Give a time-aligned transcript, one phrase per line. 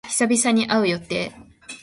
[0.09, 1.31] 久々に会う予定。